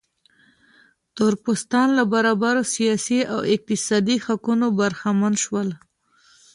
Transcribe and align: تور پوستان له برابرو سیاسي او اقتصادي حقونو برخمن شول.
تور 1.15 1.33
پوستان 1.43 1.87
له 1.97 2.03
برابرو 2.13 2.63
سیاسي 2.75 3.19
او 3.33 3.39
اقتصادي 3.53 4.15
حقونو 4.25 4.67
برخمن 4.79 5.33
شول. 5.43 5.69